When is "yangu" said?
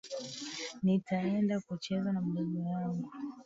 2.69-3.09